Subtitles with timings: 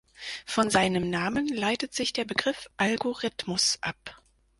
[0.47, 4.19] Von seinem Namen leitet sich der Begriff "Algorithmus" ab.